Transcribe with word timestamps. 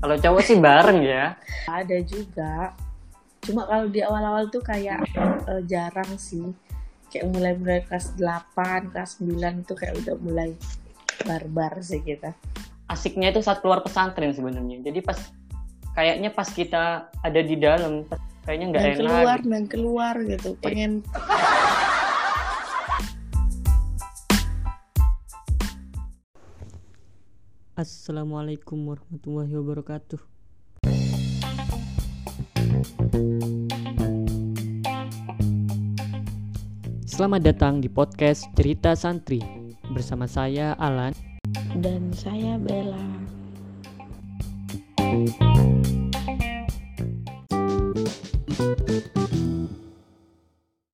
Kalau 0.00 0.16
cowok 0.16 0.42
sih 0.42 0.56
bareng 0.56 1.00
ya. 1.04 1.36
Ada 1.68 2.00
juga. 2.00 2.72
Cuma 3.44 3.68
kalau 3.68 3.86
di 3.92 4.00
awal-awal 4.00 4.48
tuh 4.48 4.64
kayak 4.64 5.04
uh, 5.44 5.60
jarang 5.68 6.16
sih. 6.16 6.56
Kayak 7.12 7.28
mulai-mulai 7.36 7.80
kelas 7.84 8.16
8, 8.16 8.96
kelas 8.96 9.20
9 9.20 9.68
tuh 9.68 9.76
kayak 9.76 10.00
udah 10.00 10.16
mulai 10.24 10.50
barbar 11.28 11.84
sih 11.84 12.00
kita. 12.00 12.32
Asiknya 12.88 13.28
itu 13.28 13.44
saat 13.44 13.60
keluar 13.60 13.84
pesantren 13.84 14.32
sebenarnya. 14.32 14.80
Jadi 14.88 15.04
pas 15.04 15.20
kayaknya 15.92 16.30
pas 16.32 16.48
kita 16.48 17.12
ada 17.20 17.40
di 17.44 17.56
dalam 17.60 18.08
kayaknya 18.48 18.66
nggak 18.72 18.82
enak. 18.82 18.98
keluar 19.04 19.38
dan 19.44 19.64
keluar 19.68 20.14
gitu. 20.24 20.56
Pengen 20.64 21.04
Assalamualaikum 27.80 28.92
warahmatullahi 28.92 29.56
wabarakatuh. 29.56 30.20
Selamat 37.08 37.40
datang 37.40 37.80
di 37.80 37.88
podcast 37.88 38.44
Cerita 38.52 38.92
Santri 38.92 39.40
bersama 39.96 40.28
saya 40.28 40.76
Alan 40.76 41.16
dan 41.80 42.12
saya 42.12 42.60
Bella. 42.60 43.00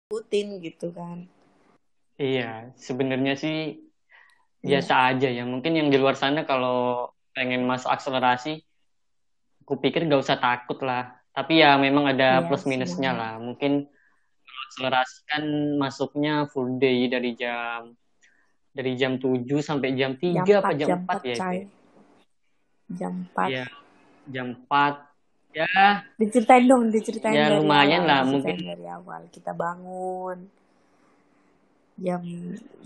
Putin 0.07 0.62
gitu 0.62 0.95
kan. 0.95 1.27
Iya, 2.15 2.71
sebenarnya 2.79 3.34
sih 3.34 3.86
biasa 4.66 4.93
yeah. 4.93 5.11
aja 5.15 5.29
ya. 5.30 5.45
Mungkin 5.47 5.73
yang 5.79 5.88
di 5.88 5.97
luar 5.97 6.19
sana 6.19 6.43
kalau 6.43 7.09
pengen 7.33 7.62
masuk 7.64 7.89
akselerasi 7.92 8.64
aku 9.62 9.78
pikir 9.78 10.06
gak 10.11 10.22
usah 10.22 10.39
takut 10.42 10.83
lah. 10.83 11.14
Tapi 11.31 11.62
ya 11.62 11.78
memang 11.78 12.11
ada 12.11 12.41
yeah, 12.41 12.45
plus 12.45 12.67
minusnya 12.67 13.14
yeah. 13.14 13.19
lah. 13.19 13.33
Mungkin 13.39 13.87
akselerasi 14.67 15.17
kan 15.31 15.44
masuknya 15.78 16.50
full 16.50 16.83
day 16.83 17.06
dari 17.06 17.39
jam 17.39 17.94
dari 18.77 18.92
jam 18.92 19.17
7 19.17 19.48
sampai 19.64 19.97
jam 19.97 20.20
3 20.20 20.44
jam 20.44 20.61
apa 20.61 20.70
jam, 20.77 20.89
jam 20.89 20.98
4, 21.09 21.17
4 21.17 21.25
ya 21.25 21.37
cai. 21.41 21.59
jam 22.92 23.12
4 23.33 23.48
ya 23.48 23.64
jam 24.28 24.47
4 24.69 25.06
ya. 25.56 26.05
Diceritain 26.20 26.64
dong 26.69 26.92
diceritain 26.92 27.33
ya 27.33 27.48
dari 27.48 27.64
lumayan 27.64 28.05
awal, 28.05 28.11
lah 28.12 28.20
mungkin. 28.28 28.56
dari 28.61 28.87
awal. 28.87 29.22
Kita 29.33 29.56
bangun 29.56 30.39
jam 31.97 32.20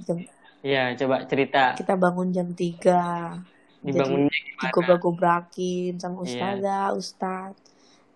jam 0.06 0.18
Iya, 0.60 0.92
coba 1.00 1.24
cerita. 1.24 1.72
Kita 1.76 1.96
bangun 1.96 2.28
jam 2.32 2.52
3. 2.52 3.80
Dibangunnya 3.80 4.28
gimana? 4.28 4.96
gobrakin 5.00 5.96
sama 5.96 6.20
iya. 6.20 6.24
ustazah, 6.28 6.86
yeah. 6.92 6.98
ustaz. 6.98 7.52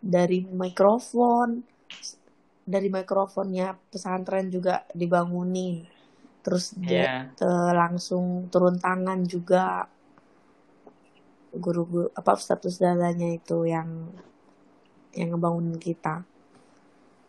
Dari 0.05 0.45
mikrofon, 0.45 1.64
dari 2.69 2.92
mikrofonnya 2.92 3.73
pesantren 3.89 4.53
juga 4.53 4.84
dibangunin. 4.92 5.89
Terus 6.45 6.77
dia 6.77 7.33
yeah. 7.33 7.73
langsung 7.73 8.53
turun 8.53 8.77
tangan 8.77 9.25
juga 9.25 9.89
guru-guru 11.55 12.11
apa 12.12 12.34
status 12.34 12.83
dadanya 12.83 13.31
itu 13.31 13.62
yang 13.64 14.11
yang 15.14 15.29
ngebangunin 15.34 15.79
kita 15.79 16.27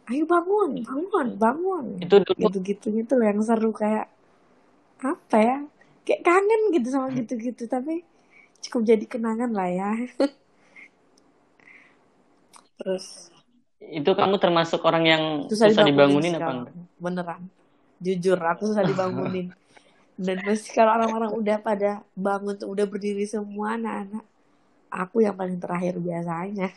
ayo 0.09 0.25
bangun 0.25 0.81
bangun 0.85 1.27
bangun 1.38 1.85
itu 2.02 2.16
gitu 2.22 2.57
gitunya 2.61 3.02
tuh 3.05 3.22
yang 3.22 3.41
seru 3.41 3.73
kayak 3.73 4.09
apa 5.01 5.38
ya? 5.39 5.57
Kayak 6.05 6.21
kangen 6.21 6.61
gitu 6.75 6.88
sama 6.93 7.07
gitu-gitu 7.17 7.65
tapi 7.65 8.05
cukup 8.61 8.81
jadi 8.85 9.05
kenangan 9.09 9.51
lah 9.51 9.69
ya. 9.69 9.91
Terus? 12.79 13.31
Itu 13.81 14.17
kamu 14.17 14.41
termasuk 14.41 14.81
orang 14.85 15.03
yang 15.05 15.23
susah, 15.51 15.69
susah 15.69 15.84
dibangunin, 15.85 16.34
dibangunin 16.34 16.41
apa 16.41 16.51
enggak? 16.51 16.73
beneran. 16.97 17.41
Jujur 18.01 18.39
aku 18.39 18.72
susah 18.72 18.84
dibangunin. 18.84 19.51
Dan 20.16 20.39
masih 20.47 20.72
kalau 20.72 20.95
orang-orang 20.95 21.31
udah 21.35 21.57
pada 21.59 21.91
bangun 22.16 22.55
tuh 22.55 22.72
udah 22.72 22.88
berdiri 22.88 23.28
semua 23.28 23.75
anak-anak 23.75 24.23
aku 24.88 25.28
yang 25.28 25.35
paling 25.35 25.59
terakhir 25.59 26.00
biasanya. 26.00 26.72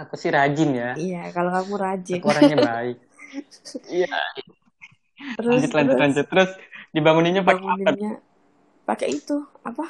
Aku 0.00 0.16
sih 0.16 0.32
rajin 0.32 0.72
ya. 0.72 0.90
Iya 0.96 1.28
kalau 1.36 1.52
kamu 1.52 1.74
rajin. 1.76 2.16
Aku 2.16 2.32
orangnya 2.32 2.58
baik 2.64 2.96
Iya. 3.88 4.16
terus 5.38 5.70
lanjut, 5.70 5.72
lanjut, 5.72 5.72
terus, 5.72 6.00
lanjut. 6.00 6.26
terus 6.28 6.50
dibanguninnya 6.92 7.42
pakai 7.46 7.66
apa? 7.66 7.90
Pakai 8.82 9.08
itu 9.14 9.36
apa? 9.64 9.86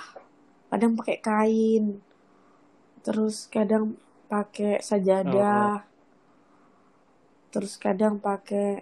Kadang 0.69 0.92
pakai 0.97 1.16
kain. 1.19 1.84
Terus 3.02 3.50
kadang 3.50 3.98
pakai 4.31 4.81
sajadah. 4.81 5.82
Oh, 5.82 5.82
oh. 5.82 5.91
Terus 7.52 7.76
kadang 7.76 8.16
pakai 8.22 8.81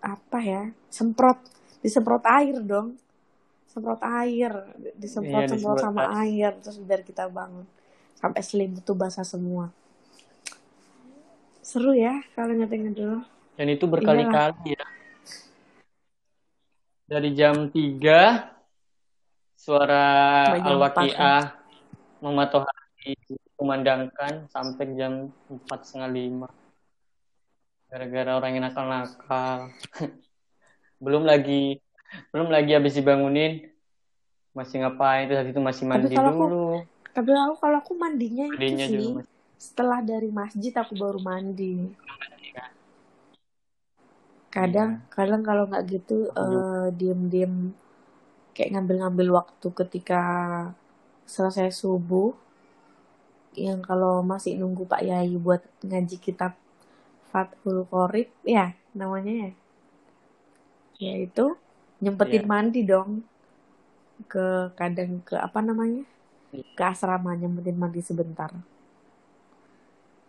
apa 0.00 0.38
ya? 0.40 0.62
Semprot, 0.88 1.36
disemprot 1.82 2.24
air 2.24 2.56
dong. 2.62 2.96
Semprot 3.68 4.00
air, 4.00 4.52
disemprot-semprot 4.96 5.76
iya, 5.76 5.84
sama 5.84 6.02
air 6.24 6.52
terus 6.62 6.78
biar 6.80 7.04
kita 7.04 7.28
bangun. 7.28 7.68
Sampai 8.16 8.40
selimut 8.40 8.82
tuh 8.82 8.96
basah 8.96 9.26
semua. 9.26 9.70
Seru 11.60 11.92
ya 11.92 12.24
kalau 12.32 12.56
ngeting 12.56 12.96
dulu. 12.96 13.20
Dan 13.58 13.74
itu 13.74 13.90
berkali-kali 13.90 14.78
ya. 14.78 14.86
Dari 17.10 17.34
jam 17.34 17.66
3 17.74 18.54
suara 19.58 20.06
Al-Waqiah 20.62 21.58
mematohari 22.22 23.18
kumandangkan 23.58 24.46
sampai 24.46 24.94
jam 24.94 25.34
4 25.50 25.66
setengah 25.82 26.46
5. 26.46 27.90
Gara-gara 27.90 28.30
orang 28.38 28.50
yang 28.54 28.64
nakal-nakal. 28.70 29.74
belum 31.02 31.22
lagi 31.22 31.78
belum 32.34 32.50
lagi 32.50 32.74
habis 32.74 32.98
dibangunin 32.98 33.70
masih 34.50 34.82
ngapain 34.82 35.30
terus 35.30 35.46
itu 35.46 35.60
masih 35.62 35.86
mandi 35.86 36.10
tapi 36.10 36.18
dulu. 36.18 36.82
Aku, 36.82 37.14
tapi 37.14 37.30
aku 37.30 37.54
kalau 37.62 37.78
aku 37.78 37.92
mandinya, 37.94 38.50
mandinya 38.50 38.86
itu 38.90 38.98
sih 38.98 39.06
setelah 39.58 40.02
dari 40.02 40.30
masjid 40.30 40.74
aku 40.74 40.98
baru 40.98 41.18
mandi 41.22 41.90
kadang 44.48 45.04
iya. 45.04 45.08
kadang 45.12 45.42
kalau 45.44 45.68
nggak 45.68 45.84
gitu 45.88 46.32
uh, 46.32 46.88
diem-diem 46.92 47.76
kayak 48.56 48.74
ngambil-ngambil 48.74 49.44
waktu 49.44 49.68
ketika 49.70 50.22
selesai 51.28 51.70
subuh 51.70 52.32
yang 53.52 53.84
kalau 53.84 54.24
masih 54.24 54.56
nunggu 54.56 54.88
Pak 54.88 55.04
Yai 55.04 55.36
buat 55.36 55.60
ngaji 55.84 56.16
kitab 56.16 56.56
Fathul 57.28 57.84
Qorib 57.86 58.32
ya 58.46 58.72
namanya 58.96 59.30
ya 59.30 59.50
ya 60.98 61.14
itu 61.22 61.54
nyempetin 62.02 62.42
yeah. 62.42 62.50
mandi 62.50 62.80
dong 62.82 63.22
ke 64.26 64.74
kadang 64.74 65.22
ke 65.22 65.38
apa 65.38 65.62
namanya 65.62 66.02
iya. 66.50 66.66
ke 66.74 66.82
asrama 66.82 67.38
nyempetin 67.38 67.78
mandi 67.78 68.02
sebentar 68.02 68.50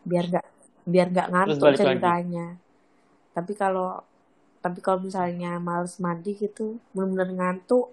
biar 0.05 0.25
nggak 0.29 0.47
biar 0.85 1.07
nggak 1.09 1.29
ngantuk 1.33 1.73
ceritanya 1.73 2.47
lagi. 2.53 3.33
tapi 3.33 3.53
kalau 3.57 4.05
tapi 4.59 4.83
kalau 4.83 5.07
misalnya 5.07 5.55
males 5.59 5.95
mandi 6.03 6.35
gitu 6.35 6.79
benar-benar 6.91 7.31
ngantuk. 7.31 7.91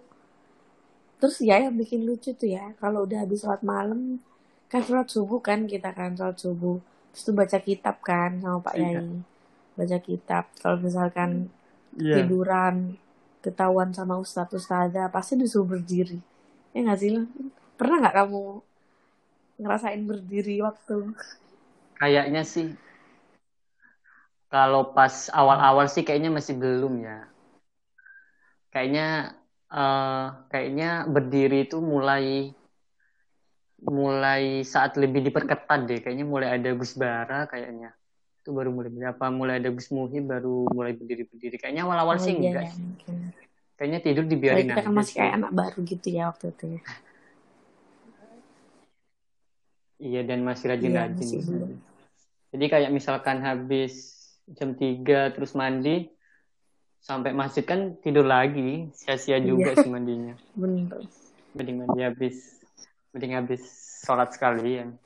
Terus 1.22 1.40
ya 1.40 1.62
yang 1.62 1.78
bikin 1.78 2.04
lucu 2.04 2.34
tuh 2.34 2.50
ya 2.50 2.74
kalau 2.82 3.06
udah 3.06 3.24
habis 3.24 3.46
sholat 3.46 3.62
malam 3.62 4.20
kan 4.66 4.82
sholat 4.82 5.08
subuh 5.08 5.38
kan 5.38 5.70
kita 5.70 5.94
kan 5.94 6.18
sholat 6.18 6.36
subuh. 6.36 6.82
Terus 7.14 7.22
tuh 7.22 7.34
baca 7.34 7.58
kitab 7.62 7.96
kan 8.02 8.42
sama 8.42 8.58
Pak 8.60 8.74
iya. 8.76 9.00
Yai. 9.00 9.22
Baca 9.78 9.98
kitab. 10.02 10.44
Kalau 10.58 10.76
misalkan 10.82 11.48
yeah. 11.94 12.18
tiduran 12.20 12.98
ketahuan 13.40 13.94
sama 13.94 14.18
ustadz 14.18 14.58
ustazah 14.58 15.06
pasti 15.14 15.38
disuruh 15.38 15.78
berdiri. 15.78 16.18
Ya 16.74 16.82
nggak 16.82 16.98
sih 16.98 17.10
pernah 17.78 18.02
nggak 18.02 18.16
kamu 18.26 18.42
ngerasain 19.62 20.02
berdiri 20.02 20.60
waktu? 20.60 21.14
Kayaknya 21.96 22.42
sih 22.42 22.74
kalau 24.46 24.94
pas 24.94 25.26
awal-awal 25.34 25.90
sih 25.90 26.06
kayaknya 26.06 26.30
masih 26.30 26.54
belum 26.54 27.02
ya. 27.02 27.26
Kayaknya 28.70 29.34
uh, 29.72 30.46
kayaknya 30.52 31.08
berdiri 31.10 31.66
itu 31.66 31.82
mulai 31.82 32.54
mulai 33.82 34.62
saat 34.62 34.94
lebih 34.94 35.26
diperketat 35.26 35.80
deh. 35.86 35.98
Kayaknya 36.00 36.26
mulai 36.26 36.48
ada 36.54 36.70
Gus 36.78 36.94
Bara 36.94 37.50
kayaknya. 37.50 37.92
Itu 38.42 38.54
baru 38.54 38.70
mulai 38.70 38.90
berapa 38.94 39.24
mulai 39.34 39.58
ada 39.58 39.70
Gus 39.74 39.90
Muhib 39.90 40.30
baru 40.30 40.70
mulai 40.70 40.94
berdiri-berdiri. 40.94 41.58
Kayaknya 41.58 41.82
awal-awal 41.82 42.16
oh, 42.16 42.22
sih 42.22 42.32
iya, 42.38 42.38
enggak. 42.38 42.64
Ya, 42.64 42.72
Kayaknya 43.76 44.00
tidur 44.00 44.24
dibiarin 44.24 44.72
aja. 44.72 44.74
Kita 44.78 44.86
kan 44.88 44.94
masih 44.94 45.14
kayak 45.20 45.34
anak 45.36 45.52
baru 45.52 45.78
gitu 45.84 46.08
ya 46.08 46.24
waktu 46.32 46.46
itu 46.54 46.64
ya. 46.78 46.80
Iya 49.96 50.20
dan 50.28 50.44
masih 50.44 50.64
rajin-rajin. 50.70 51.28
Iya, 51.40 51.66
Jadi 52.52 52.64
kayak 52.68 52.90
misalkan 52.92 53.40
habis 53.40 54.15
jam 54.54 54.78
3 54.78 55.34
terus 55.34 55.52
mandi. 55.58 56.10
Sampai 57.02 57.30
masjid 57.30 57.62
kan 57.62 57.94
tidur 58.02 58.26
lagi 58.26 58.90
sia-sia 58.90 59.38
juga 59.38 59.74
iya. 59.74 59.82
sih 59.82 59.90
mandinya. 59.90 60.34
Bener. 60.58 61.06
Mending 61.54 61.86
mandi 61.86 62.00
habis 62.02 62.58
mending 63.14 63.38
habis 63.38 63.62
sholat 64.02 64.34
sekalian. 64.34 64.98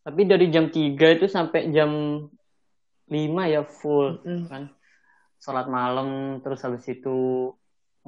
Tapi 0.00 0.24
dari 0.24 0.48
jam 0.48 0.72
3 0.72 0.96
itu 0.96 1.26
sampai 1.28 1.68
jam 1.68 1.90
5 3.12 3.12
ya 3.52 3.62
full 3.68 4.24
Mm-mm. 4.24 4.48
kan. 4.48 4.62
Sholat 5.40 5.68
malam 5.68 6.40
terus 6.40 6.64
habis 6.64 6.88
itu 6.88 7.52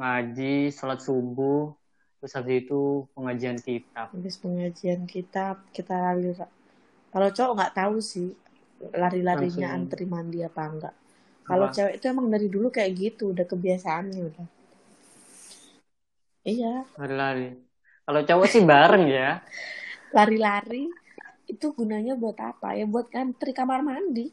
ngaji 0.00 0.73
sholat 0.73 1.05
subuh 1.05 1.76
terus 2.23 2.32
habis 2.32 2.65
itu 2.65 3.05
pengajian 3.12 3.61
kitab. 3.61 4.08
Habis 4.17 4.41
pengajian 4.41 5.05
kitab 5.05 5.61
kita 5.76 5.93
lari 5.93 6.32
kalau 7.12 7.29
cowok 7.29 7.55
nggak 7.61 7.75
tahu 7.76 7.97
sih 8.00 8.32
lari-larinya 8.90 9.69
Langsung. 9.70 9.76
antri 9.79 10.05
mandi 10.11 10.38
apa 10.43 10.62
enggak. 10.67 10.94
Kalau 11.46 11.67
cewek 11.75 11.94
itu 11.99 12.05
emang 12.11 12.26
dari 12.31 12.46
dulu 12.50 12.69
kayak 12.70 12.93
gitu 12.99 13.31
udah 13.34 13.46
kebiasaannya 13.46 14.20
udah. 14.31 14.46
Iya. 16.43 16.82
Lari-lari. 16.99 17.46
Kalau 18.02 18.20
cowok 18.26 18.46
sih 18.50 18.62
bareng 18.67 19.05
ya. 19.06 19.29
Lari-lari 20.17 20.90
itu 21.46 21.67
gunanya 21.75 22.14
buat 22.19 22.38
apa? 22.38 22.75
Ya 22.79 22.84
buat 22.87 23.06
antri 23.14 23.50
kamar 23.55 23.81
mandi. 23.87 24.31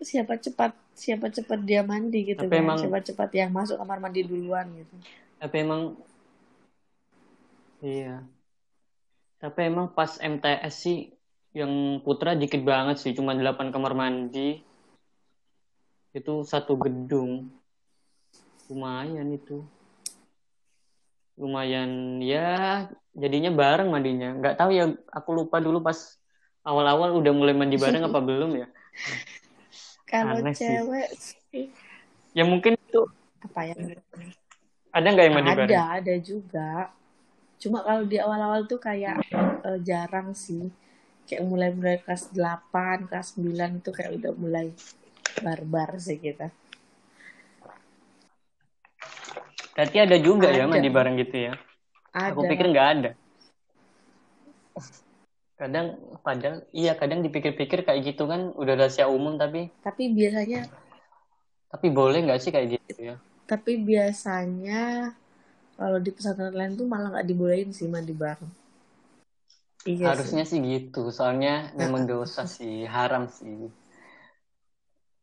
Siapa 0.00 0.40
cepat 0.40 0.72
siapa 0.96 1.28
cepat 1.28 1.60
dia 1.64 1.80
mandi 1.84 2.32
gitu 2.32 2.44
Tapi 2.44 2.56
kan. 2.56 2.64
emang- 2.64 2.80
siapa 2.80 3.00
cepat 3.04 3.30
yang 3.36 3.50
masuk 3.52 3.76
kamar 3.80 4.00
mandi 4.00 4.20
duluan 4.24 4.66
gitu. 4.72 4.94
Tapi 5.40 5.56
emang 5.64 5.82
iya. 7.84 8.24
Tapi 9.40 9.60
emang 9.72 9.88
pas 9.96 10.20
MTS 10.20 10.74
sih 10.84 10.98
yang 11.50 11.98
putra 12.06 12.38
dikit 12.38 12.62
banget 12.62 13.02
sih 13.02 13.12
cuma 13.14 13.34
8 13.34 13.74
kamar 13.74 13.92
mandi. 13.94 14.62
Itu 16.14 16.46
satu 16.46 16.78
gedung. 16.78 17.50
Lumayan 18.70 19.34
itu. 19.34 19.66
Lumayan 21.34 22.22
ya 22.22 22.86
jadinya 23.14 23.50
bareng 23.50 23.90
mandinya. 23.90 24.30
Nggak 24.38 24.54
tahu 24.58 24.70
ya 24.70 24.94
aku 25.10 25.30
lupa 25.34 25.58
dulu 25.58 25.82
pas 25.82 26.18
awal-awal 26.62 27.18
udah 27.18 27.32
mulai 27.34 27.54
mandi 27.56 27.74
bareng 27.74 28.06
apa 28.06 28.20
belum 28.28 28.50
ya. 28.54 28.66
Kalau 30.06 30.42
Aneh 30.42 30.54
cewek 30.54 31.10
sih, 31.14 31.70
ya 32.34 32.42
mungkin 32.42 32.74
itu 32.74 33.06
apa 33.42 33.62
ya? 33.62 33.74
Ada 34.90 35.06
nggak 35.06 35.24
yang 35.30 35.34
mandi 35.38 35.50
bareng? 35.54 35.70
Ada 35.70 35.82
ada 36.02 36.14
juga. 36.18 36.70
Cuma 37.62 37.82
kalau 37.86 38.02
di 38.06 38.18
awal-awal 38.18 38.66
tuh 38.66 38.82
kayak 38.82 39.22
eh, 39.66 39.78
jarang 39.82 40.34
sih 40.34 40.70
kayak 41.30 41.46
mulai 41.46 41.70
mulai 41.70 42.02
kelas 42.02 42.34
8 42.34 43.06
kelas 43.06 43.38
9 43.38 43.78
itu 43.78 43.90
kayak 43.94 44.18
udah 44.18 44.32
mulai 44.34 44.66
barbar 45.46 45.94
sih 46.02 46.18
kita 46.18 46.50
berarti 49.78 49.96
ada 50.02 50.16
juga 50.18 50.50
ya 50.50 50.66
Ada. 50.66 50.72
mandi 50.74 50.90
bareng 50.90 51.14
gitu 51.22 51.36
ya 51.46 51.54
ada 52.10 52.34
Aku 52.34 52.42
pikir 52.42 52.66
nggak 52.74 52.88
ada. 52.90 53.10
Kadang, 55.54 55.94
padahal, 56.24 56.64
iya 56.72 56.96
kadang 56.96 57.20
dipikir-pikir 57.20 57.84
kayak 57.84 58.02
gitu 58.02 58.24
kan 58.24 58.50
udah 58.56 58.74
rahasia 58.80 59.06
umum 59.06 59.36
tapi, 59.36 59.68
tapi 59.84 60.08
biasanya 60.08 60.66
tapi 61.70 61.86
boleh 61.92 62.26
nggak 62.26 62.40
sih 62.42 62.50
kayak 62.50 62.80
gitu 62.80 63.14
ya? 63.14 63.16
tapi 63.46 63.78
biasanya 63.78 65.14
kalau 65.78 66.02
di 66.02 66.10
pesantren 66.10 66.54
lain 66.54 66.74
tuh 66.74 66.86
malah 66.88 67.14
nggak 67.14 67.28
dibolehin 67.30 67.70
sih 67.70 67.86
mandi 67.86 68.10
bareng 68.10 68.50
iya 69.90 70.06
Harusnya 70.10 70.44
sih 70.50 70.58
gitu, 70.62 71.02
soalnya 71.10 71.52
memang 71.80 72.02
dosa 72.10 72.42
sih, 72.56 72.86
haram 72.86 73.24
sih. 73.38 73.56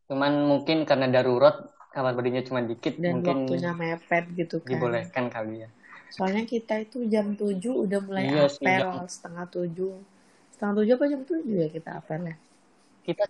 Cuman 0.08 0.34
mungkin 0.48 0.88
karena 0.90 1.08
darurat 1.12 1.56
kamar 1.92 2.14
mandinya 2.16 2.44
cuma 2.46 2.62
dikit, 2.64 2.94
sih. 2.96 3.04
dan 3.04 3.20
mungkin 3.20 3.36
waktunya 3.44 3.72
mepet 3.74 4.24
gitu 4.40 4.58
kan 4.62 4.70
dibolehkan 4.70 5.26
kali 5.34 5.56
ya. 5.66 5.70
soalnya 6.14 6.44
kita 6.48 6.74
itu 6.86 7.04
jam 7.10 7.36
7 7.36 7.74
udah 7.74 8.00
mulai 8.06 8.24
Iya 8.30 8.44
sih, 8.48 8.64
apel 8.64 8.80
jam- 8.80 9.10
setengah 9.10 9.46
7 9.50 9.92
setengah 10.54 10.74
7 10.80 10.92
apa 10.96 11.06
jam 11.12 11.22
7 11.28 11.56
ya 11.64 11.68
kita 11.74 11.90
apel 12.00 12.22
ya 12.32 12.36
Kita 13.04 13.24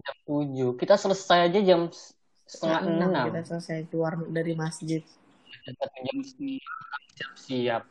jam 0.00 0.16
tujuh, 0.24 0.70
kita 0.80 0.94
selesai 0.96 1.38
aja 1.50 1.60
jam 1.60 1.80
setengah 2.48 2.80
enam 2.86 3.10
kita 3.28 3.40
selesai 3.44 3.78
keluar 3.90 4.14
dari 4.30 4.52
masjid 4.56 5.02
jam 6.06 6.18
siap-siap. 7.18 7.82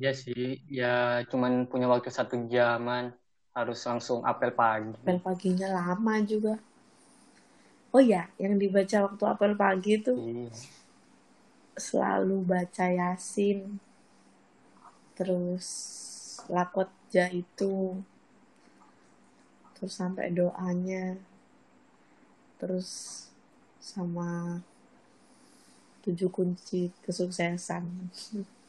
Ya 0.00 0.10
sih, 0.22 0.42
ya 0.78 0.86
cuman 1.30 1.52
punya 1.70 1.86
waktu 1.92 2.08
satu 2.18 2.34
jaman, 2.54 3.12
harus 3.56 3.78
langsung 3.88 4.24
apel 4.30 4.50
pagi. 4.60 4.96
apel 4.96 5.18
paginya 5.26 5.68
lama 5.78 6.14
juga 6.30 6.54
oh 7.94 8.02
ya 8.02 8.22
yang 8.42 8.54
dibaca 8.58 8.96
waktu 9.06 9.24
apel 9.32 9.52
pagi 9.62 9.90
itu 10.02 10.14
Iya. 10.16 10.50
selalu 11.86 12.36
baca 12.50 12.86
yasin 12.98 13.58
terus 15.16 15.66
lakot 16.52 16.88
ja 17.12 17.28
itu 17.32 18.00
terus 19.76 19.92
sampai 20.00 20.26
doanya 20.32 21.04
terus 22.60 22.88
sama 23.82 24.62
tujuh 26.02 26.28
kunci 26.34 26.90
kesuksesan 27.06 27.84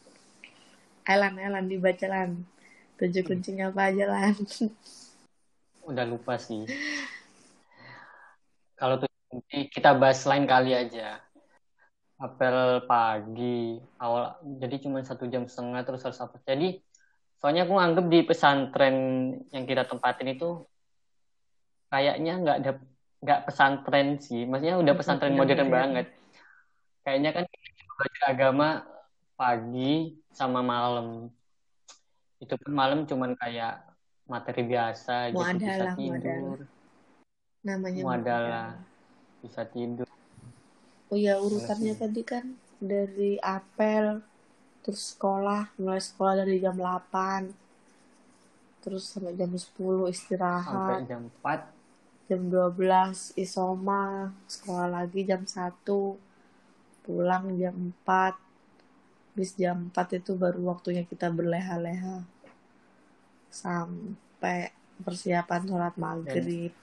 Elan 1.07 1.35
Elan 1.39 1.65
dibaca 1.67 2.05
Lan 2.07 2.43
tujuh 2.99 3.23
kuncinya 3.25 3.69
apa 3.71 3.91
aja 3.91 4.05
Lan 4.07 4.35
Udah 5.89 6.05
lupa 6.07 6.39
sih. 6.39 6.63
Kalau 8.79 9.03
tuh 9.03 9.09
nanti 9.31 9.67
kita 9.67 9.91
bahas 9.99 10.23
lain 10.23 10.47
kali 10.47 10.71
aja. 10.71 11.19
Apel 12.15 12.87
pagi, 12.87 13.83
awal 13.99 14.39
jadi 14.63 14.79
cuma 14.79 15.03
satu 15.03 15.27
jam 15.27 15.43
setengah 15.43 15.83
terus 15.83 16.07
harus 16.07 16.23
apa? 16.23 16.39
Jadi 16.47 16.79
soalnya 17.35 17.67
aku 17.67 17.75
anggap 17.75 18.05
di 18.07 18.19
pesantren 18.23 18.95
yang 19.51 19.67
kita 19.67 19.83
tempatin 19.83 20.31
itu 20.31 20.63
kayaknya 21.91 22.33
nggak 22.39 22.57
ada 22.63 22.71
nggak 23.23 23.41
pesantren 23.43 24.07
sih, 24.23 24.47
maksudnya 24.47 24.79
udah 24.79 24.93
pesantren 24.95 25.35
Udah 25.35 25.39
modern 25.43 25.67
modern. 25.67 25.71
banget. 25.75 26.07
Kayaknya 27.03 27.29
kan 27.35 27.43
belajar 27.99 28.23
agama 28.31 28.67
pagi 29.35 30.22
sama 30.33 30.59
malam. 30.59 31.29
Itu 32.41 32.59
pun 32.59 32.75
malam 32.75 33.07
cuman 33.07 33.37
kayak 33.39 33.87
materi 34.27 34.65
biasa 34.65 35.31
gitu 35.31 35.39
bisa 35.39 35.53
Muadalah, 35.53 35.95
tidur, 35.95 36.11
muadalah. 36.11 36.67
namanya 37.63 38.01
Muadalah. 38.03 38.69
bisa 39.43 39.61
tidur. 39.69 40.07
Oh 41.11 41.19
ya 41.19 41.37
urutannya 41.37 41.93
tadi 41.93 42.21
kan 42.25 42.57
dari 42.81 43.37
apel 43.39 44.23
terus 44.83 45.15
sekolah 45.15 45.71
mulai 45.79 46.03
sekolah 46.03 46.43
dari 46.43 46.59
jam 46.59 46.75
8 46.75 48.83
terus 48.83 49.07
sampai 49.07 49.31
jam 49.39 49.47
10 49.47 49.63
sampai 49.63 50.11
istirahat 50.11 51.07
jam 51.07 51.31
4 51.39 52.27
jam 52.27 52.41
12 52.51 53.39
isoma 53.39 54.35
sekolah 54.43 54.91
lagi 54.91 55.23
jam 55.23 55.47
1 55.47 55.87
pulang 57.07 57.55
jam 57.55 57.95
4 58.03 58.35
bis 59.33 59.57
jam 59.57 59.89
4 59.89 60.21
itu 60.21 60.37
baru 60.37 60.69
waktunya 60.69 61.01
kita 61.03 61.27
berleha-leha 61.27 62.21
sampai 63.49 64.69
persiapan 64.99 65.61
sholat 65.63 65.95
maghrib 65.97 66.73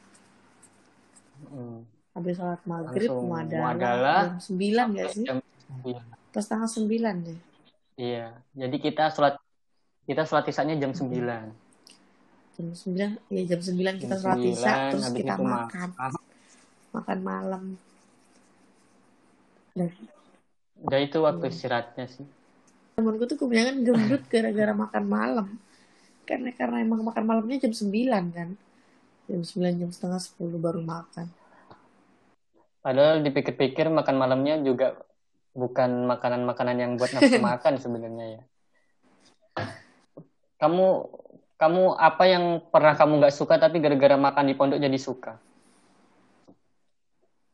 Hmm. 1.40 1.88
habis 2.12 2.37
sholat 2.37 2.61
maghrib 2.69 3.09
muadalah 3.16 4.37
jam 4.37 4.61
9 4.61 4.92
gak 4.92 5.09
sih? 5.09 5.25
jam 5.25 5.40
9. 5.80 6.04
pas 6.30 6.45
tanggal 6.45 6.69
9 6.69 7.16
ya 7.25 7.38
Iya, 7.97 8.26
jadi 8.57 8.76
kita 8.76 9.09
sholat 9.09 9.37
kita 10.04 10.25
sholat 10.25 10.45
isanya 10.49 10.76
jam 10.76 10.92
9. 10.92 11.49
jam 12.52 12.66
9 12.69 13.16
ya 13.28 13.42
jam 13.47 13.61
9 13.61 13.97
kita 13.97 14.14
Jam 14.14 14.21
sholat 14.21 14.38
isya 14.42 14.73
9, 14.85 14.90
terus 14.90 15.07
kita 15.14 15.35
makan 15.38 15.88
makan 16.90 17.19
malam 17.23 17.62
dan 19.73 19.88
Udah 20.80 20.97
itu 20.99 21.19
waktu 21.21 21.45
Hmm. 21.45 21.52
istirahatnya 21.52 22.04
sih. 22.04 22.25
Temanku 23.00 23.25
tuh 23.25 23.40
kebanyakan 23.40 23.76
gendut 23.80 24.23
gara-gara 24.28 24.73
makan 24.76 25.04
malam 25.09 25.49
karena 26.28 26.52
karena 26.52 26.85
emang 26.85 27.00
makan 27.00 27.25
malamnya 27.25 27.64
jam 27.64 27.73
9 27.73 27.88
kan 28.37 28.49
jam 29.26 29.40
9 29.40 29.80
jam 29.80 29.90
setengah 29.90 30.21
10 30.21 30.61
baru 30.61 30.85
makan 30.85 31.33
Padahal 32.80 33.21
dipikir-pikir 33.21 33.92
makan 33.92 34.16
malamnya 34.16 34.57
juga 34.64 34.97
bukan 35.52 36.09
makanan-makanan 36.09 36.76
yang 36.80 36.92
buat 36.97 37.12
nafsu 37.12 37.37
makan 37.52 37.76
sebenarnya 37.76 38.26
ya. 38.40 38.42
Kamu 40.57 40.87
kamu 41.61 41.83
apa 42.00 42.25
yang 42.25 42.45
pernah 42.73 42.97
kamu 42.97 43.21
nggak 43.21 43.37
suka 43.37 43.61
tapi 43.61 43.85
gara-gara 43.85 44.16
makan 44.16 44.49
di 44.49 44.54
pondok 44.57 44.80
jadi 44.80 44.97
suka? 44.97 45.37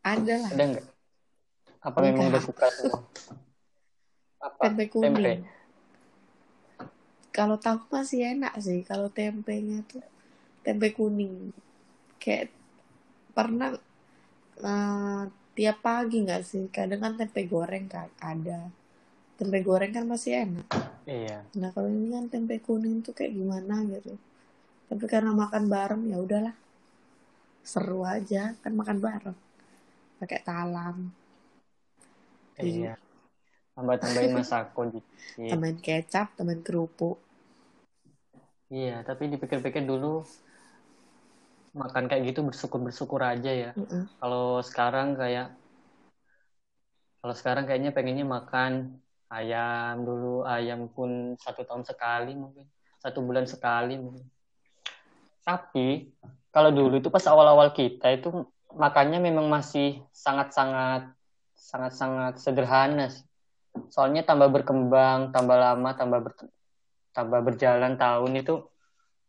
ada 0.07 0.35
lah 0.39 0.51
Ada 0.55 0.65
nggak? 0.71 0.87
Apa 1.83 1.99
memang 1.99 2.31
udah 2.31 2.43
suka 2.43 2.67
semua? 2.71 3.03
Apa? 4.47 4.71
tempe 4.71 4.85
kuning. 4.87 5.15
Tempe. 5.15 5.35
kalau 7.35 7.61
tahu 7.61 7.85
masih 7.93 8.33
enak 8.33 8.57
sih 8.65 8.81
kalau 8.81 9.13
tempenya 9.13 9.85
tuh 9.85 10.01
tempe 10.65 10.95
kuning. 10.95 11.53
Kayak 12.23 12.55
pernah 13.37 13.77
eh, 14.63 15.23
tiap 15.53 15.77
pagi 15.85 16.25
nggak 16.25 16.43
sih? 16.47 16.65
Kadang 16.73 17.03
kan 17.03 17.13
tempe 17.21 17.45
goreng 17.45 17.91
kan 17.91 18.09
ada. 18.23 18.71
Tempe 19.37 19.59
goreng 19.61 19.93
kan 19.93 20.09
masih 20.09 20.49
enak. 20.49 20.67
Iya. 21.05 21.45
Nah 21.61 21.69
kalau 21.77 21.93
ini 21.93 22.17
kan 22.17 22.33
tempe 22.33 22.57
kuning 22.63 23.05
tuh 23.05 23.13
kayak 23.13 23.37
gimana 23.37 23.85
gitu. 23.85 24.17
Tapi 24.87 25.05
karena 25.05 25.37
makan 25.37 25.69
bareng 25.69 26.03
ya 26.09 26.17
udahlah. 26.23 26.57
Seru 27.67 28.07
aja 28.07 28.57
kan 28.65 28.73
makan 28.73 28.97
bareng. 29.03 29.39
Pakai 30.17 30.41
talam. 30.41 31.13
Iya 32.57 32.97
tambah 33.77 34.01
tambahin 34.01 34.33
masako 34.33 34.81
dikit 34.89 35.53
tambahin 35.53 35.79
kecap 35.85 36.33
tambahin 36.33 36.65
kerupuk 36.65 37.21
iya 38.73 39.05
tapi 39.05 39.29
dipikir-pikir 39.29 39.85
dulu 39.85 40.25
makan 41.77 42.09
kayak 42.09 42.33
gitu 42.33 42.41
bersyukur 42.41 42.81
bersyukur 42.81 43.21
aja 43.21 43.53
ya 43.53 43.71
mm 43.77 43.85
-mm. 43.85 44.03
kalau 44.17 44.65
sekarang 44.65 45.13
kayak 45.13 45.53
kalau 47.21 47.35
sekarang 47.37 47.69
kayaknya 47.69 47.93
pengennya 47.93 48.25
makan 48.25 48.97
ayam 49.29 50.09
dulu 50.09 50.49
ayam 50.49 50.89
pun 50.89 51.37
satu 51.37 51.69
tahun 51.69 51.85
sekali 51.85 52.33
mungkin 52.33 52.65
satu 52.97 53.21
bulan 53.21 53.45
sekali 53.45 54.01
mungkin 54.01 54.25
tapi 55.45 56.17
kalau 56.49 56.73
dulu 56.73 56.97
itu 56.97 57.13
pas 57.13 57.29
awal-awal 57.29 57.77
kita 57.77 58.09
itu 58.17 58.33
makannya 58.73 59.21
memang 59.21 59.53
masih 59.53 60.01
sangat-sangat 60.17 61.13
sangat-sangat 61.57 62.39
sederhana 62.41 63.13
sih. 63.13 63.26
Soalnya 63.93 64.23
tambah 64.27 64.49
berkembang 64.53 65.31
tambah 65.31 65.57
lama 65.57 65.91
tambah 65.95 66.19
ber, 66.25 66.33
tambah 67.13 67.41
berjalan 67.45 67.97
tahun 67.97 68.33
itu 68.41 68.65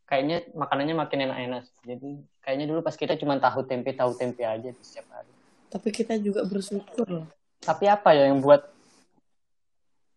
kayaknya 0.07 0.47
makanannya 0.55 0.95
makin 0.95 1.19
enak-enak 1.27 1.63
jadi 1.83 2.09
kayaknya 2.47 2.65
dulu 2.71 2.79
pas 2.79 2.95
kita 2.95 3.19
cuma 3.19 3.35
tahu 3.43 3.67
tempe 3.67 3.91
tahu 3.91 4.15
tempe 4.15 4.47
aja 4.47 4.71
setiap 4.79 5.11
hari. 5.11 5.27
Tapi 5.67 5.91
kita 5.91 6.15
juga 6.15 6.47
bersyukur 6.47 7.03
loh. 7.03 7.27
Tapi 7.59 7.91
apa 7.91 8.15
ya 8.15 8.31
yang 8.31 8.39
buat 8.39 8.63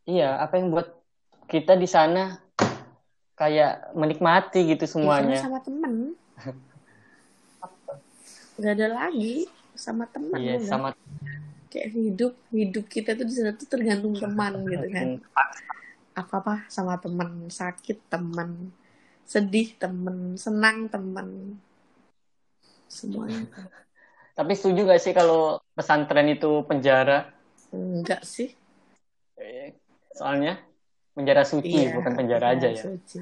iya 0.07 0.39
apa 0.39 0.63
yang 0.63 0.71
buat 0.71 0.95
kita 1.51 1.75
di 1.75 1.91
sana 1.91 2.39
kayak 3.35 3.99
menikmati 3.99 4.63
gitu 4.71 4.87
semuanya? 4.87 5.43
ya, 5.43 5.51
sama 5.51 5.59
temen. 5.59 6.15
Nggak 8.63 8.73
ada 8.79 8.89
lagi 8.93 9.51
sama 9.75 10.05
teman 10.07 10.39
iya 10.39 10.61
ya, 10.61 10.69
sama 10.69 10.95
kayak 11.71 11.89
hidup 11.95 12.35
hidup 12.51 12.85
kita 12.91 13.15
tuh 13.15 13.25
di 13.25 13.35
sana 13.35 13.55
tuh 13.55 13.69
tergantung 13.71 14.19
teman 14.19 14.67
gitu 14.67 14.87
kan. 14.91 15.09
Apa 16.19 16.35
apa 16.43 16.55
sama 16.67 16.99
teman 16.99 17.47
sakit 17.47 18.11
teman 18.11 18.75
sedih 19.23 19.79
teman 19.79 20.35
senang 20.35 20.91
teman. 20.91 21.55
Semuanya. 22.91 23.47
Tapi 24.39 24.53
setuju 24.59 24.91
gak 24.91 25.03
sih 25.03 25.15
kalau 25.15 25.63
pesantren 25.77 26.27
itu 26.35 26.67
penjara? 26.67 27.31
Enggak 27.71 28.27
sih. 28.27 28.51
Soalnya 30.17 30.59
penjara 31.15 31.47
suci 31.47 31.71
iya, 31.71 31.95
bukan 31.95 32.13
penjara, 32.17 32.57
penjara 32.57 32.57
aja 32.57 32.69
ya. 32.73 32.83
suci. 32.89 33.19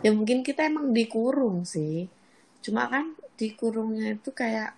ya 0.00 0.10
mungkin 0.12 0.40
kita 0.42 0.66
emang 0.66 0.90
dikurung 0.90 1.62
sih. 1.68 2.08
Cuma 2.64 2.88
kan 2.90 3.14
dikurungnya 3.36 4.16
itu 4.16 4.32
kayak 4.32 4.74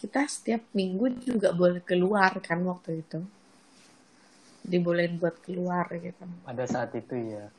kita 0.00 0.24
setiap 0.24 0.64
minggu 0.72 1.20
juga 1.20 1.52
boleh 1.52 1.84
keluar 1.84 2.40
kan 2.40 2.58
waktu 2.64 3.04
itu. 3.04 3.20
Dibolehin 4.64 5.20
buat 5.20 5.36
keluar 5.44 5.88
gitu. 5.92 6.24
Pada 6.44 6.64
saat 6.64 6.96
itu 6.96 7.16
ya 7.16 7.52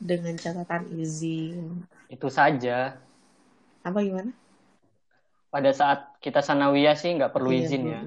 dengan 0.00 0.34
catatan 0.40 0.88
izin. 0.96 1.84
Itu 2.08 2.32
saja. 2.32 2.96
Apa 3.84 4.00
gimana? 4.00 4.32
Pada 5.52 5.70
saat 5.76 6.16
kita 6.24 6.40
sanawiyah 6.40 6.96
sih 6.96 7.12
nggak 7.20 7.36
perlu 7.36 7.52
iya, 7.52 7.60
izin 7.68 7.82
ya. 7.84 8.00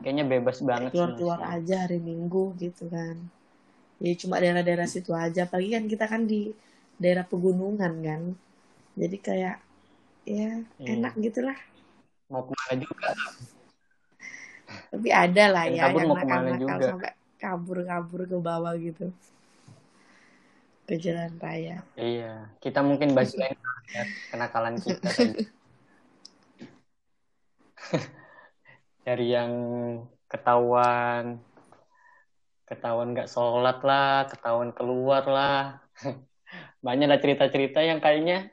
Kayaknya 0.00 0.24
bebas 0.24 0.64
banget 0.64 0.96
keluar 0.96 1.12
keluar 1.12 1.40
aja 1.44 1.84
hari 1.84 2.00
minggu 2.00 2.56
gitu 2.56 2.88
kan. 2.88 3.20
Ya 4.00 4.16
cuma 4.16 4.40
daerah-daerah 4.40 4.88
situ 4.88 5.12
aja. 5.12 5.44
Apalagi 5.44 5.76
kan 5.76 5.84
kita 5.84 6.08
kan 6.08 6.24
di 6.24 6.56
daerah 6.96 7.28
pegunungan 7.28 7.92
kan. 8.00 8.22
Jadi 8.96 9.16
kayak 9.20 9.60
ya 10.24 10.64
iya. 10.80 10.88
enak 10.96 11.20
gitulah 11.20 11.56
mau 12.30 12.46
ke 12.46 12.52
mana 12.54 12.74
juga. 12.78 13.10
Tapi 14.94 15.08
ada 15.10 15.44
lah 15.50 15.64
ya 15.66 15.90
kabur 15.90 16.00
yang 16.00 16.10
nakal-nakal 16.14 16.78
sampai 16.78 17.12
kabur-kabur 17.42 18.20
ke 18.30 18.36
bawah 18.38 18.74
gitu. 18.78 19.10
Ke 20.86 20.94
jalan 20.94 21.34
raya. 21.42 21.82
Iya 21.98 22.48
kita 22.62 22.86
mungkin 22.86 23.12
baju 23.12 23.34
yang 23.34 23.58
ya, 23.90 24.04
kenakalan 24.30 24.78
kita 24.78 25.10
dari 29.06 29.26
yang 29.34 29.52
ketahuan 30.30 31.42
ketahuan 32.70 33.10
nggak 33.10 33.26
sholat 33.26 33.82
lah 33.82 34.30
ketahuan 34.30 34.70
keluar 34.70 35.26
lah. 35.26 35.82
Banyak 36.86 37.06
lah 37.10 37.18
cerita-cerita 37.18 37.82
yang 37.82 37.98
kayaknya 37.98 38.50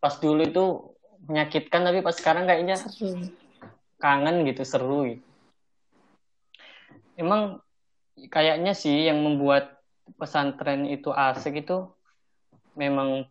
pas 0.00 0.20
dulu 0.20 0.44
itu 0.44 0.93
menyakitkan 1.24 1.82
tapi 1.84 2.04
pas 2.04 2.16
sekarang 2.16 2.44
kayaknya 2.44 2.76
seru. 2.76 3.16
kangen 4.00 4.44
gitu 4.44 4.62
seru 4.66 5.08
gitu. 5.08 5.24
emang 7.16 7.64
kayaknya 8.28 8.76
sih 8.76 9.08
yang 9.08 9.22
membuat 9.24 9.80
pesantren 10.20 10.84
itu 10.84 11.08
asik 11.10 11.64
itu 11.64 11.88
memang 12.76 13.24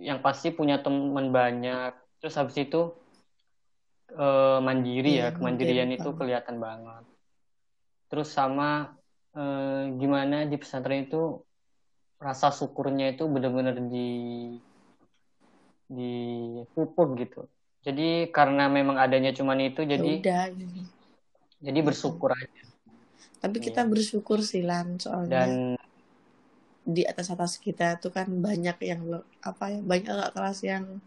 yang 0.00 0.18
pasti 0.18 0.50
punya 0.50 0.82
teman 0.82 1.30
banyak 1.30 1.94
terus 2.18 2.34
habis 2.34 2.58
itu 2.58 2.90
uh, 4.18 4.58
mandiri 4.58 5.22
iya, 5.22 5.30
ya 5.30 5.36
kemandirian 5.36 5.94
itu 5.94 6.10
kelihatan 6.18 6.58
banget 6.58 7.04
terus 8.10 8.34
sama 8.34 8.98
uh, 9.38 9.82
gimana 9.94 10.50
di 10.50 10.56
pesantren 10.58 11.06
itu 11.06 11.38
rasa 12.18 12.50
syukurnya 12.50 13.14
itu 13.14 13.28
benar-benar 13.28 13.78
di 13.78 14.10
di 15.88 16.14
pupuk 16.72 17.18
gitu 17.20 17.48
jadi 17.84 18.32
karena 18.32 18.68
memang 18.72 18.96
adanya 18.96 19.30
cuman 19.36 19.60
itu 19.60 19.84
ya 19.84 19.98
jadi 19.98 20.12
Udah. 20.20 20.44
jadi 21.60 21.78
bersyukur 21.84 22.32
aja 22.32 22.62
tapi 23.44 23.60
kita 23.60 23.84
ya. 23.84 23.88
bersyukur 23.88 24.40
sih 24.40 24.64
lan 24.64 24.96
soalnya 24.96 25.44
dan 25.44 25.50
di 26.84 27.04
atas 27.08 27.32
atas 27.32 27.56
kita 27.56 27.96
tuh 27.96 28.12
kan 28.12 28.28
banyak 28.28 28.76
yang 28.84 29.24
apa 29.40 29.72
ya 29.72 29.80
banyak 29.80 30.36
kelas 30.36 30.60
yang 30.64 31.00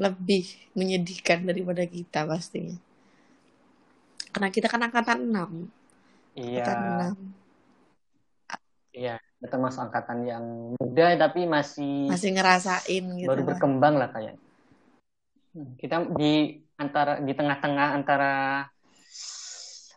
lebih 0.00 0.48
menyedihkan 0.72 1.44
daripada 1.44 1.84
kita 1.84 2.24
pastinya. 2.24 2.76
Karena 4.32 4.48
kita 4.48 4.64
kan 4.72 4.80
angkatan 4.80 5.28
6. 5.28 5.68
Iya. 6.40 6.64
Angkatan 6.64 6.78
6. 7.20 8.96
Iya, 8.96 9.16
termasuk 9.50 9.90
angkatan 9.90 10.18
yang 10.22 10.44
muda 10.78 11.18
tapi 11.18 11.46
masih 11.46 12.06
masih 12.06 12.30
ngerasain 12.34 13.04
gitu. 13.18 13.28
Baru 13.28 13.42
berkembang 13.42 13.98
lah 13.98 14.10
kayak. 14.14 14.38
Hmm, 15.52 15.76
kita 15.76 16.08
di 16.16 16.62
antara 16.78 17.18
di 17.20 17.32
tengah-tengah 17.34 17.88
antara 17.98 18.32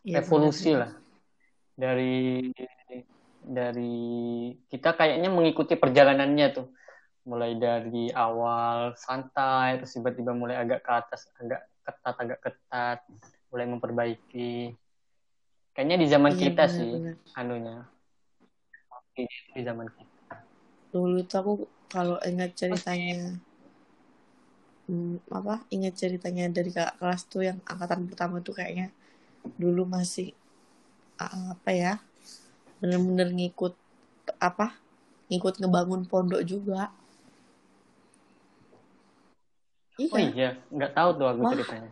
ya, 0.04 0.20
revolusi 0.20 0.74
benar. 0.74 0.82
lah. 0.82 0.92
Dari 1.75 2.50
dari 3.46 3.96
kita 4.74 4.98
kayaknya 4.98 5.30
mengikuti 5.30 5.78
perjalanannya 5.78 6.48
tuh 6.50 6.68
mulai 7.25 7.58
dari 7.58 8.10
awal 8.14 8.94
santai 8.98 9.82
terus 9.82 9.98
tiba-tiba 9.98 10.34
mulai 10.34 10.62
agak 10.62 10.82
ke 10.86 10.92
atas 10.94 11.30
agak 11.42 11.62
ketat 11.86 12.16
agak 12.22 12.40
ketat 12.42 13.00
mulai 13.50 13.66
memperbaiki 13.70 14.74
kayaknya 15.74 15.98
di 16.02 16.08
zaman 16.10 16.34
iya, 16.38 16.42
kita 16.42 16.64
bener, 16.70 16.78
sih 16.78 16.92
bener. 16.94 17.16
anunya 17.38 17.78
di 19.16 19.62
zaman 19.64 19.88
kita 19.96 20.36
dulu 20.92 21.20
tuh 21.28 21.38
aku 21.42 21.54
kalau 21.92 22.18
ingat 22.30 22.52
ceritanya 22.60 23.40
hmm, 24.88 25.24
apa 25.32 25.64
ingat 25.72 25.94
ceritanya 26.02 26.46
dari 26.52 26.70
kakak 26.76 26.96
kelas 27.00 27.22
tuh 27.32 27.42
yang 27.48 27.58
angkatan 27.72 28.08
pertama 28.10 28.36
tuh 28.44 28.56
kayaknya 28.60 28.92
dulu 29.62 29.88
masih 29.88 30.36
apa 31.16 31.72
ya 31.72 31.94
bener-bener 32.84 33.32
ngikut 33.32 33.74
apa 34.40 34.76
ngikut 35.32 35.64
ngebangun 35.64 36.04
pondok 36.12 36.44
juga 36.44 36.92
Iya. 39.96 40.12
Oh 40.12 40.20
iya, 40.20 40.50
nggak 40.76 40.92
tahu 40.92 41.10
tuh 41.16 41.28
aku 41.32 41.42
Wah. 41.48 41.52
ceritanya. 41.56 41.92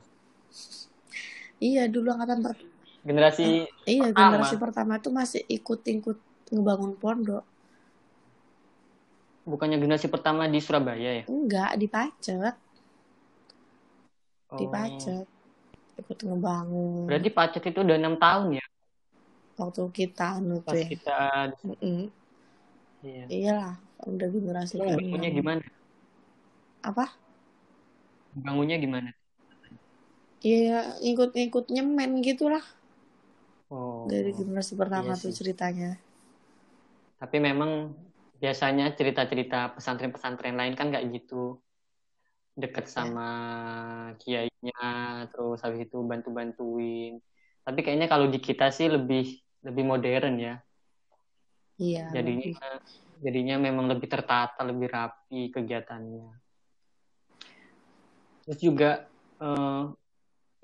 Iya, 1.64 1.84
dulu 1.88 2.12
angkatan 2.12 2.44
per 2.44 2.56
generasi 3.08 3.64
Iya, 3.88 4.12
pertama. 4.12 4.20
generasi 4.20 4.56
pertama 4.60 4.94
tuh 5.00 5.12
masih 5.16 5.42
ikut-ikut 5.48 6.18
ngebangun 6.54 6.94
pondok. 7.02 7.44
Bukannya 9.44 9.76
generasi 9.82 10.08
pertama 10.08 10.48
di 10.48 10.62
Surabaya 10.62 11.20
ya? 11.20 11.24
Enggak, 11.28 11.76
di 11.76 11.88
Pacet. 11.90 12.56
Oh. 14.54 14.58
Di 14.62 14.66
Pacet. 14.70 15.28
Ikut 16.00 16.18
ngebangun. 16.24 17.10
Berarti 17.10 17.30
Pacet 17.34 17.64
itu 17.68 17.80
udah 17.84 17.98
enam 17.98 18.16
tahun 18.16 18.62
ya? 18.62 18.66
Waktu 19.60 19.84
kita 19.92 20.40
anu 20.40 20.64
Pas 20.64 20.80
ya. 20.80 20.88
kita 20.88 21.20
mm 21.62 21.76
-mm. 21.78 22.02
Iya. 23.04 23.26
Iyalah, 23.28 23.76
udah 24.08 24.28
generasi. 24.32 24.80
Itu 24.80 25.28
gimana? 25.44 25.60
Apa? 26.80 27.12
bangunnya 28.34 28.82
gimana? 28.82 29.14
Iya, 30.44 31.00
ngikut-ngikut 31.00 31.72
nyemen 31.72 32.20
gitulah. 32.20 32.64
Oh, 33.72 34.06
Dari 34.12 34.36
generasi 34.36 34.76
pertama 34.76 35.16
iya 35.16 35.22
tuh 35.22 35.32
sih. 35.32 35.40
ceritanya. 35.40 35.96
Tapi 37.24 37.40
memang 37.40 37.96
biasanya 38.36 38.92
cerita-cerita 39.00 39.80
pesantren-pesantren 39.80 40.60
lain 40.60 40.76
kan 40.76 40.92
nggak 40.92 41.08
gitu. 41.16 41.64
Deket 42.60 42.92
Ya. 42.92 42.92
sama 42.92 43.30
kiainya, 44.20 44.84
terus 45.32 45.64
habis 45.64 45.88
itu 45.88 46.04
bantu-bantuin. 46.04 47.24
Tapi 47.64 47.80
kayaknya 47.80 48.12
kalau 48.12 48.28
di 48.28 48.44
kita 48.44 48.68
sih 48.76 48.92
lebih 48.92 49.40
lebih 49.64 49.84
modern 49.88 50.36
ya. 50.36 50.56
Iya. 51.80 52.12
Jadinya 52.12 52.52
lebih. 52.52 53.24
jadinya 53.24 53.56
memang 53.56 53.88
lebih 53.88 54.12
tertata, 54.12 54.60
lebih 54.68 54.92
rapi 54.92 55.48
kegiatannya. 55.48 56.28
Terus 58.44 58.60
juga 58.60 59.08
eh, 59.40 59.84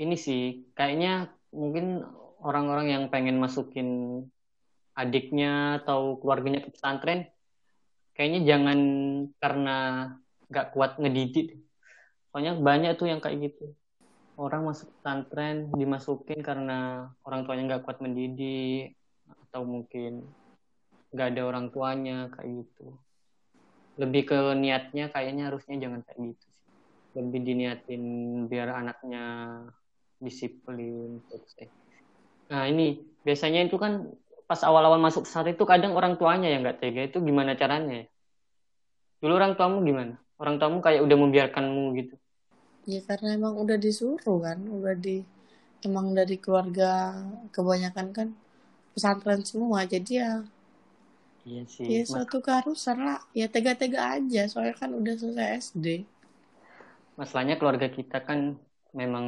ini 0.03 0.15
sih 0.19 0.67
kayaknya 0.75 1.31
mungkin 1.55 2.03
orang-orang 2.43 2.91
yang 2.91 3.03
pengen 3.07 3.39
masukin 3.39 3.87
adiknya 4.99 5.79
atau 5.79 6.19
keluarganya 6.19 6.59
ke 6.59 6.75
pesantren, 6.75 7.31
kayaknya 8.11 8.43
jangan 8.43 8.79
karena 9.39 9.77
nggak 10.51 10.75
kuat 10.75 10.99
ngedidik. 10.99 11.55
Soalnya 12.29 12.59
banyak 12.59 12.99
tuh 12.99 13.07
yang 13.07 13.23
kayak 13.23 13.47
gitu. 13.47 13.71
Orang 14.35 14.67
masuk 14.67 14.91
pesantren 14.99 15.71
dimasukin 15.71 16.43
karena 16.43 17.11
orang 17.23 17.47
tuanya 17.47 17.63
nggak 17.75 17.83
kuat 17.87 18.03
mendidik 18.03 18.99
atau 19.47 19.63
mungkin 19.63 20.27
nggak 21.15 21.27
ada 21.35 21.41
orang 21.47 21.65
tuanya 21.71 22.27
kayak 22.35 22.67
gitu. 22.67 22.99
Lebih 23.99 24.23
ke 24.35 24.39
niatnya 24.59 25.11
kayaknya 25.11 25.51
harusnya 25.51 25.75
jangan 25.79 26.03
kayak 26.03 26.35
gitu 26.35 26.47
sih. 26.51 26.67
Lebih 27.19 27.39
diniatin 27.41 28.03
biar 28.51 28.69
anaknya 28.83 29.25
disiplin. 30.19 31.23
Nah 32.51 32.63
ini 32.67 32.99
biasanya 33.23 33.67
itu 33.67 33.79
kan 33.79 34.07
pas 34.49 34.61
awal-awal 34.67 34.99
masuk 35.05 35.21
pesantren 35.25 35.55
itu 35.55 35.65
kadang 35.71 35.91
orang 35.99 36.13
tuanya 36.19 36.47
yang 36.51 36.61
nggak 36.63 36.77
tega 36.81 37.01
itu 37.07 37.17
gimana 37.29 37.51
caranya 37.61 37.91
ya? 38.01 38.05
Dulu 39.21 39.33
orang 39.39 39.53
tuamu 39.57 39.77
gimana? 39.89 40.13
Orang 40.41 40.55
tuamu 40.59 40.77
kayak 40.85 41.01
udah 41.05 41.17
membiarkanmu 41.23 41.81
gitu. 41.99 42.13
Ya 42.91 42.99
karena 43.07 43.29
emang 43.39 43.55
udah 43.63 43.77
disuruh 43.85 44.37
kan, 44.45 44.59
udah 44.77 44.95
di 45.05 45.17
emang 45.87 46.07
dari 46.17 46.35
keluarga 46.43 46.91
kebanyakan 47.55 48.07
kan 48.17 48.27
pesantren 48.93 49.41
semua, 49.51 49.79
jadi 49.93 50.11
ya 50.23 50.31
Iya 51.47 51.63
sih. 51.75 51.93
ya 51.93 52.01
suatu 52.11 52.37
keharusan 52.45 52.97
lah, 53.07 53.19
ya 53.39 53.47
tega-tega 53.53 54.01
aja, 54.15 54.41
soalnya 54.51 54.75
kan 54.81 54.91
udah 54.99 55.13
selesai 55.21 55.47
SD. 55.67 55.85
masalahnya 57.19 57.55
keluarga 57.59 57.87
kita 57.97 58.15
kan 58.27 58.39
memang 58.99 59.25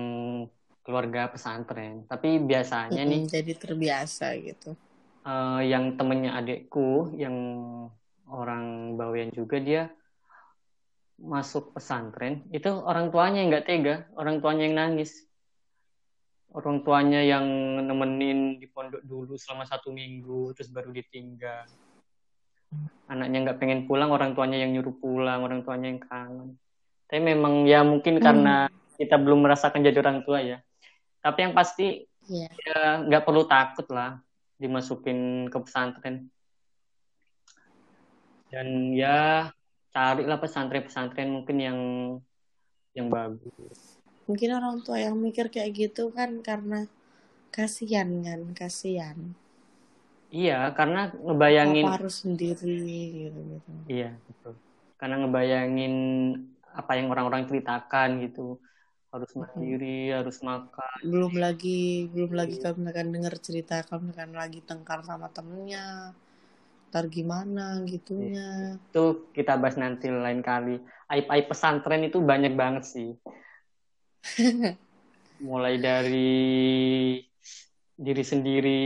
keluarga 0.83 1.19
pesantren. 1.33 1.93
Tapi 2.09 2.27
biasanya 2.49 3.01
nih 3.11 3.19
Mm-mm, 3.19 3.25
jadi 3.33 3.53
terbiasa 3.63 4.27
gitu. 4.47 4.69
Eh, 5.25 5.61
yang 5.69 5.95
temennya 5.97 6.37
adekku 6.37 7.13
yang 7.17 7.35
orang 8.31 8.95
Bawean 8.95 9.29
juga 9.35 9.59
dia 9.59 9.91
masuk 11.21 11.77
pesantren. 11.77 12.41
Itu 12.49 12.81
orang 12.81 13.13
tuanya 13.13 13.45
yang 13.45 13.49
nggak 13.53 13.67
tega 13.67 13.95
orang 14.17 14.41
tuanya 14.41 14.63
yang 14.65 14.75
nangis. 14.77 15.27
Orang 16.51 16.83
tuanya 16.83 17.23
yang 17.23 17.47
nemenin 17.79 18.59
di 18.59 18.67
pondok 18.67 18.99
dulu 19.07 19.39
selama 19.39 19.63
satu 19.63 19.93
minggu 19.93 20.51
terus 20.51 20.67
baru 20.67 20.91
ditinggal. 20.91 21.63
Anaknya 23.07 23.37
nggak 23.47 23.59
pengen 23.59 23.87
pulang 23.87 24.11
orang 24.11 24.35
tuanya 24.35 24.59
yang 24.59 24.75
nyuruh 24.75 24.95
pulang 24.99 25.43
orang 25.47 25.63
tuanya 25.63 25.87
yang 25.95 26.01
kangen. 26.03 26.49
Tapi 27.07 27.19
memang 27.23 27.67
ya 27.67 27.83
mungkin 27.83 28.19
karena 28.19 28.67
kita 28.99 29.15
belum 29.15 29.47
merasakan 29.47 29.83
jadi 29.83 29.99
orang 30.03 30.23
tua 30.27 30.43
ya. 30.43 30.57
Tapi 31.23 31.39
yang 31.39 31.53
pasti 31.55 32.07
Iya. 32.31 32.47
ya 32.53 32.81
nggak 33.09 33.25
perlu 33.25 33.49
takut 33.49 33.87
lah 33.89 34.21
dimasukin 34.61 35.49
ke 35.49 35.57
pesantren 35.65 36.29
dan 38.53 38.67
ya 38.93 39.49
carilah 39.89 40.37
pesantren-pesantren 40.37 41.29
mungkin 41.33 41.57
yang 41.57 41.79
yang 42.93 43.07
bagus 43.09 43.97
Mungkin 44.29 44.49
orang 44.53 44.79
tua 44.85 45.01
yang 45.01 45.17
mikir 45.17 45.49
kayak 45.51 45.73
gitu 45.75 46.13
kan 46.13 46.39
karena 46.39 46.87
kasihan 47.51 48.07
kan, 48.23 48.41
kasihan. 48.55 49.17
iya 50.31 50.71
karena 50.71 51.11
ngebayangin 51.11 51.87
Apa 51.89 51.99
harus 51.99 52.15
sendiri 52.23 52.77
gitu 53.27 53.39
gitu. 53.59 53.71
iya 53.91 54.15
betul 54.29 54.55
karena 54.95 55.15
ngebayangin 55.25 55.93
apa 56.71 56.91
yang 56.95 57.11
orang-orang 57.11 57.43
ceritakan 57.49 58.23
gitu 58.23 58.55
harus 59.11 59.31
mandiri 59.35 60.07
harus 60.15 60.39
makan. 60.39 60.97
Belum 61.03 61.35
lagi 61.35 62.07
belum 62.15 62.31
lagi 62.31 62.63
kalau 62.63 62.79
misalkan 62.79 63.11
denger 63.11 63.35
cerita 63.43 63.83
kalau 63.83 64.07
misalkan 64.07 64.35
lagi 64.39 64.63
tengkar 64.63 65.03
sama 65.03 65.27
temennya, 65.27 66.15
ntar 66.89 67.11
gimana 67.11 67.83
gitunya. 67.83 68.79
itu 68.79 69.27
kita 69.35 69.59
bahas 69.59 69.75
nanti 69.75 70.07
lain 70.07 70.39
kali. 70.39 70.79
Aib-aib 71.11 71.45
pesantren 71.51 72.07
itu 72.07 72.23
banyak 72.23 72.55
banget 72.55 72.87
sih. 72.87 73.11
Mulai 75.43 75.75
dari 75.75 76.39
diri 78.01 78.23
sendiri 78.23 78.81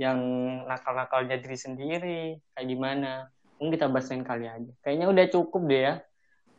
yang 0.00 0.18
nakal-nakalnya 0.64 1.36
diri 1.36 1.58
sendiri 1.60 2.20
kayak 2.56 2.66
gimana. 2.66 3.28
Mungkin 3.60 3.76
kita 3.76 3.86
bahas 3.92 4.08
lain 4.08 4.24
kali 4.24 4.48
aja. 4.48 4.72
Kayaknya 4.80 5.06
udah 5.12 5.24
cukup 5.28 5.62
deh 5.68 5.82
ya. 5.92 5.94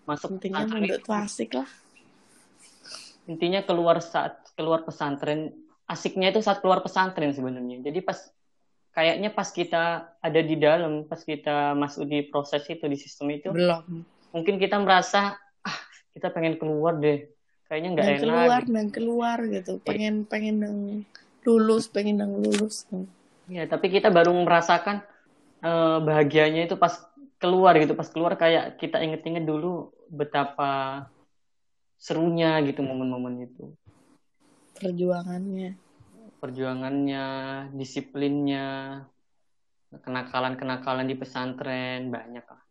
Masuk 0.06 0.38
Intinya 0.38 0.62
pesantren 0.62 0.70
mondok 0.70 1.02
tuh 1.02 1.16
asik 1.18 1.58
lah. 1.58 1.70
Intinya 3.30 3.62
keluar 3.62 4.02
saat 4.02 4.42
keluar 4.58 4.82
pesantren 4.82 5.54
asiknya 5.86 6.34
itu 6.34 6.42
saat 6.42 6.66
keluar 6.66 6.82
pesantren 6.82 7.30
sebenarnya 7.30 7.86
jadi 7.86 8.02
pas 8.02 8.18
kayaknya 8.90 9.30
pas 9.30 9.46
kita 9.54 10.18
ada 10.18 10.42
di 10.42 10.58
dalam 10.58 11.06
pas 11.06 11.22
kita 11.22 11.78
masuk 11.78 12.10
di 12.10 12.26
proses 12.26 12.66
itu 12.66 12.90
di 12.90 12.98
sistem 12.98 13.30
itu 13.38 13.54
Belum. 13.54 14.02
mungkin 14.34 14.58
kita 14.58 14.82
merasa 14.82 15.38
ah 15.62 15.78
kita 16.18 16.34
pengen 16.34 16.58
keluar 16.58 16.98
deh 16.98 17.30
kayaknya 17.70 17.90
nggak 17.94 18.06
enak 18.10 18.22
keluar 18.26 18.60
gitu. 18.66 18.74
dan 18.74 18.88
keluar 18.90 19.38
gitu. 19.46 19.72
Pengen 19.86 20.16
pengen 20.26 20.56
yang 20.66 20.80
lulus, 21.46 21.86
pengen 21.86 22.18
yang 22.26 22.34
lulus. 22.34 22.90
ya 23.46 23.70
tapi 23.70 23.94
kita 23.94 24.10
baru 24.10 24.34
merasakan 24.42 25.06
eh, 25.62 25.98
bahagianya 26.02 26.66
itu 26.66 26.76
pas 26.78 26.98
keluar 27.38 27.78
gitu 27.78 27.94
pas 27.94 28.10
keluar 28.10 28.34
kayak 28.36 28.82
kita 28.82 29.00
inget-inget 29.00 29.46
dulu 29.46 29.94
betapa 30.10 31.06
serunya 32.00 32.64
gitu 32.64 32.80
momen-momen 32.80 33.44
itu 33.44 33.76
Perjuangannya. 34.80 35.76
perjuangannya, 36.40 37.28
disiplinnya, 37.76 39.04
kenakalan-kenakalan 39.92 41.04
di 41.04 41.20
pesantren 41.20 42.08
banyak 42.08 42.48
lah. 42.48 42.64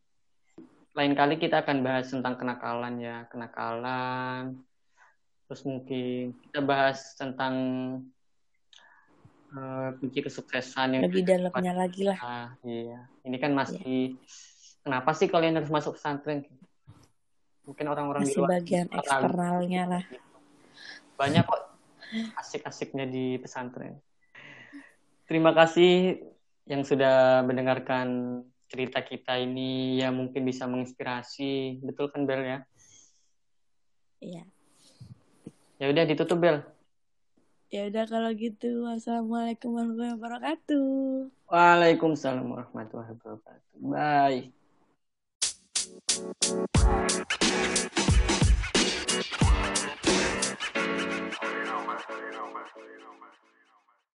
Lain 0.96 1.12
kali 1.12 1.36
kita 1.36 1.60
akan 1.60 1.84
bahas 1.84 2.08
tentang 2.08 2.40
kenakalan 2.40 2.96
ya, 2.96 3.28
kenakalan. 3.28 4.64
Terus 5.44 5.62
mungkin 5.68 6.32
kita 6.48 6.64
bahas 6.64 7.12
tentang 7.20 7.54
eh, 9.52 9.88
kunci 10.00 10.18
kesuksesan 10.24 10.96
yang 10.96 11.02
Lebih 11.04 11.28
dalamnya 11.28 11.72
lagi 11.76 12.02
lah. 12.08 12.18
Ah, 12.24 12.48
iya. 12.64 13.04
Ini 13.20 13.36
kan 13.36 13.52
masih 13.52 14.16
kenapa 14.80 15.12
sih 15.12 15.28
kalian 15.28 15.60
harus 15.60 15.68
masuk 15.68 16.00
pesantren? 16.00 16.48
Mungkin 17.68 17.84
orang-orang 17.84 18.24
di 18.24 18.32
luar 18.32 18.64
bagian 18.64 18.88
eksternalnya 18.88 19.82
lah. 19.84 20.04
banyak 21.18 21.44
kok 21.44 21.62
asik-asiknya 22.40 23.04
di 23.04 23.36
pesantren. 23.36 24.00
Terima 25.28 25.52
kasih 25.52 26.24
yang 26.64 26.80
sudah 26.80 27.44
mendengarkan 27.44 28.40
cerita 28.68 29.04
kita 29.04 29.36
ini 29.36 30.00
ya 30.00 30.08
mungkin 30.08 30.48
bisa 30.48 30.64
menginspirasi. 30.64 31.84
Betul 31.84 32.08
kan 32.08 32.24
Bel 32.24 32.44
ya? 32.44 32.58
Iya. 34.24 34.44
Ya 35.76 35.86
udah 35.92 36.04
ditutup 36.08 36.40
Bel. 36.40 36.64
Ya 37.68 37.84
udah 37.92 38.08
kalau 38.08 38.32
gitu. 38.32 38.88
Wassalamualaikum 38.88 39.76
warahmatullahi 39.76 40.16
wabarakatuh. 40.16 40.88
Waalaikumsalam 41.52 42.48
warahmatullahi 42.48 43.12
wabarakatuh. 43.12 43.76
Bye. 43.84 44.56
you 52.86 53.00
know, 53.02 53.14
man. 53.18 53.47